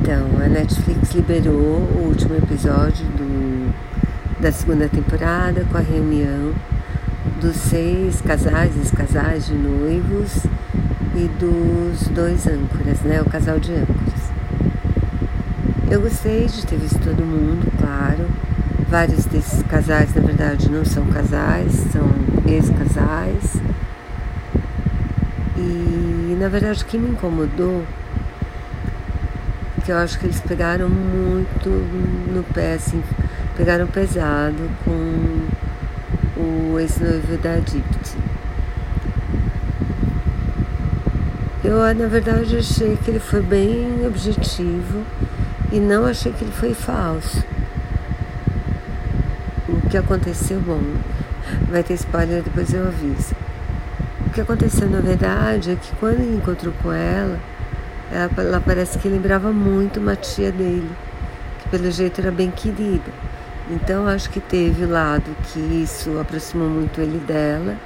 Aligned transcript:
Então, 0.00 0.28
a 0.42 0.48
Netflix 0.48 1.12
liberou 1.12 1.52
o 1.52 2.06
último 2.08 2.34
episódio 2.34 3.04
do, 3.04 3.70
da 4.40 4.50
segunda 4.50 4.88
temporada 4.88 5.62
com 5.70 5.76
a 5.76 5.80
reunião 5.80 6.54
dos 7.38 7.54
seis 7.56 8.22
casais, 8.22 8.72
os 8.82 8.90
casais 8.90 9.46
de 9.46 9.54
noivos 9.54 10.46
e 11.14 11.28
dos 11.38 12.08
dois 12.08 12.46
âncoras, 12.46 13.00
né? 13.02 13.20
O 13.20 13.26
casal 13.26 13.60
de 13.60 13.72
âncoras. 13.74 14.30
Eu 15.90 16.00
gostei 16.00 16.46
de 16.46 16.66
ter 16.66 16.78
visto 16.78 16.98
todo 17.00 17.22
mundo, 17.22 17.70
claro. 17.78 18.26
Vários 18.88 19.26
desses 19.26 19.62
casais, 19.64 20.14
na 20.14 20.22
verdade, 20.22 20.70
não 20.70 20.84
são 20.84 21.04
casais, 21.06 21.72
são 21.92 22.08
ex-casais. 22.46 23.60
E 25.58 26.36
na 26.40 26.48
verdade 26.48 26.82
o 26.82 26.86
que 26.86 26.96
me 26.96 27.10
incomodou 27.10 27.84
que 29.84 29.92
eu 29.92 29.96
acho 29.96 30.18
que 30.18 30.26
eles 30.26 30.40
pegaram 30.40 30.88
muito 30.88 31.68
no 31.68 32.42
pé, 32.54 32.74
assim, 32.74 33.02
pegaram 33.56 33.86
pesado 33.86 34.70
com 34.84 35.46
o 36.40 36.78
ex-noivo 36.78 37.36
da 37.38 37.56
Dipti. 37.56 38.16
Eu, 41.62 41.78
na 41.94 42.06
verdade, 42.06 42.56
achei 42.56 42.96
que 42.96 43.10
ele 43.10 43.20
foi 43.20 43.42
bem 43.42 44.06
objetivo 44.06 45.04
e 45.70 45.78
não 45.78 46.06
achei 46.06 46.32
que 46.32 46.42
ele 46.42 46.52
foi 46.52 46.72
falso. 46.72 47.44
O 49.68 49.88
que 49.88 49.96
aconteceu, 49.96 50.58
bom, 50.60 50.80
vai 51.70 51.82
ter 51.82 51.94
spoiler, 51.94 52.42
depois 52.42 52.72
eu 52.72 52.86
aviso. 52.86 53.34
O 54.26 54.30
que 54.30 54.40
aconteceu, 54.40 54.88
na 54.88 55.00
verdade, 55.00 55.72
é 55.72 55.76
que 55.76 55.94
quando 55.96 56.20
ele 56.20 56.36
encontrou 56.36 56.72
com 56.82 56.92
ela, 56.92 57.38
ela, 58.10 58.60
parece 58.60 58.98
que 58.98 59.08
lembrava 59.08 59.52
muito 59.52 60.00
uma 60.00 60.16
tia 60.16 60.50
dele, 60.50 60.90
que 61.60 61.68
pelo 61.68 61.90
jeito 61.90 62.20
era 62.20 62.30
bem 62.30 62.50
querida. 62.50 63.10
Então 63.70 64.08
acho 64.08 64.28
que 64.30 64.40
teve 64.40 64.84
o 64.84 64.90
lado 64.90 65.30
que 65.44 65.60
isso 65.60 66.18
aproximou 66.18 66.68
muito 66.68 67.00
ele 67.00 67.18
dela 67.18 67.76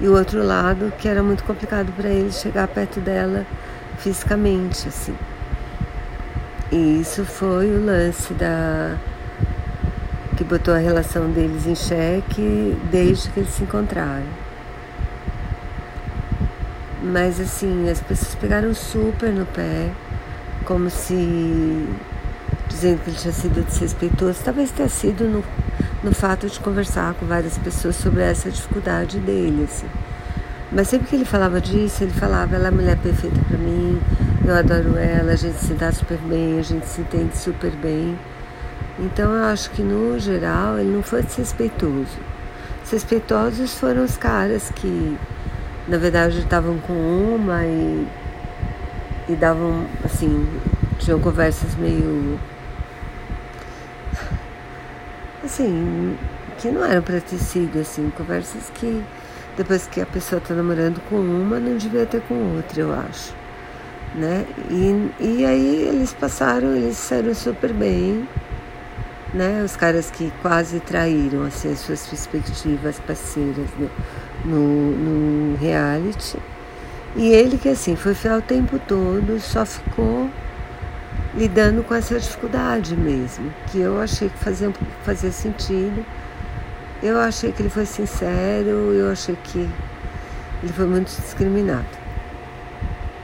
e 0.00 0.06
o 0.06 0.12
outro 0.14 0.42
lado 0.44 0.92
que 0.98 1.08
era 1.08 1.22
muito 1.22 1.42
complicado 1.44 1.90
para 1.96 2.10
ele 2.10 2.30
chegar 2.30 2.68
perto 2.68 3.00
dela 3.00 3.46
fisicamente, 3.98 4.86
assim. 4.88 5.14
E 6.70 7.00
isso 7.00 7.24
foi 7.24 7.70
o 7.70 7.84
lance 7.84 8.34
da 8.34 8.96
que 10.36 10.42
botou 10.42 10.74
a 10.74 10.78
relação 10.78 11.30
deles 11.30 11.64
em 11.66 11.76
xeque 11.76 12.76
desde 12.90 13.30
que 13.30 13.40
eles 13.40 13.50
se 13.50 13.62
encontraram. 13.62 14.43
Mas 17.04 17.38
assim, 17.38 17.90
as 17.90 18.00
pessoas 18.00 18.34
pegaram 18.34 18.72
super 18.72 19.30
no 19.30 19.44
pé, 19.44 19.90
como 20.64 20.88
se 20.88 21.86
dizendo 22.66 23.02
que 23.04 23.10
ele 23.10 23.16
tinha 23.18 23.32
sido 23.32 23.62
desrespeitoso. 23.62 24.40
Talvez 24.42 24.70
tenha 24.70 24.88
sido 24.88 25.24
no, 25.24 25.44
no 26.02 26.14
fato 26.14 26.48
de 26.48 26.58
conversar 26.60 27.12
com 27.14 27.26
várias 27.26 27.58
pessoas 27.58 27.96
sobre 27.96 28.22
essa 28.22 28.50
dificuldade 28.50 29.18
dele, 29.18 29.68
assim. 29.70 29.86
Mas 30.72 30.88
sempre 30.88 31.08
que 31.08 31.14
ele 31.14 31.26
falava 31.26 31.60
disso, 31.60 32.02
ele 32.02 32.12
falava, 32.12 32.56
ela 32.56 32.64
é 32.64 32.68
a 32.68 32.72
mulher 32.72 32.96
perfeita 32.96 33.38
para 33.48 33.58
mim, 33.58 34.00
eu 34.46 34.54
adoro 34.54 34.96
ela, 34.96 35.32
a 35.32 35.36
gente 35.36 35.58
se 35.58 35.74
dá 35.74 35.92
super 35.92 36.18
bem, 36.18 36.58
a 36.58 36.62
gente 36.62 36.86
se 36.86 37.02
entende 37.02 37.36
super 37.36 37.70
bem. 37.72 38.18
Então 38.98 39.30
eu 39.30 39.44
acho 39.44 39.70
que 39.72 39.82
no 39.82 40.18
geral 40.18 40.78
ele 40.78 40.90
não 40.90 41.02
foi 41.02 41.22
desrespeitoso. 41.22 42.18
Desrespeitosos 42.82 43.74
foram 43.74 44.04
os 44.04 44.16
caras 44.16 44.72
que 44.74 45.18
na 45.86 45.98
verdade 45.98 46.38
estavam 46.38 46.78
com 46.78 46.92
uma 46.92 47.64
e, 47.64 48.06
e 49.28 49.36
davam 49.36 49.86
assim, 50.04 50.48
tinham 50.98 51.20
conversas 51.20 51.74
meio 51.74 52.38
assim, 55.44 56.16
que 56.58 56.68
não 56.68 56.84
eram 56.84 57.02
para 57.02 57.20
ter 57.20 57.38
sido 57.38 57.78
assim, 57.78 58.10
conversas 58.16 58.70
que 58.74 59.04
depois 59.56 59.86
que 59.86 60.00
a 60.00 60.06
pessoa 60.06 60.40
está 60.40 60.54
namorando 60.54 61.00
com 61.08 61.16
uma, 61.16 61.60
não 61.60 61.76
devia 61.76 62.06
ter 62.06 62.20
com 62.22 62.56
outra, 62.56 62.80
eu 62.80 62.92
acho. 62.92 63.32
Né? 64.14 64.46
E, 64.70 65.10
e 65.20 65.44
aí 65.44 65.88
eles 65.88 66.12
passaram, 66.12 66.74
eles 66.74 66.96
saíram 66.96 67.34
super 67.34 67.72
bem, 67.72 68.28
né? 69.34 69.62
Os 69.64 69.76
caras 69.76 70.10
que 70.10 70.32
quase 70.40 70.80
traíram 70.80 71.44
assim, 71.44 71.72
as 71.72 71.80
suas 71.80 72.06
perspectivas 72.06 72.98
parceiras 73.00 73.68
né? 73.78 73.90
no, 74.44 74.92
no 74.92 75.56
reality. 75.56 76.38
E 77.16 77.28
ele 77.28 77.58
que 77.58 77.68
assim 77.68 77.96
foi 77.96 78.14
fiel 78.14 78.38
o 78.38 78.42
tempo 78.42 78.78
todo, 78.78 79.38
só 79.40 79.66
ficou 79.66 80.30
lidando 81.34 81.82
com 81.82 81.94
essa 81.94 82.18
dificuldade 82.18 82.96
mesmo, 82.96 83.52
que 83.70 83.80
eu 83.80 84.00
achei 84.00 84.28
que 84.28 84.38
fazia, 84.38 84.72
fazia 85.02 85.32
sentido. 85.32 86.04
Eu 87.02 87.18
achei 87.20 87.52
que 87.52 87.60
ele 87.60 87.70
foi 87.70 87.84
sincero, 87.84 88.68
eu 88.94 89.10
achei 89.10 89.36
que 89.36 89.68
ele 90.62 90.72
foi 90.72 90.86
muito 90.86 91.08
discriminado. 91.08 92.03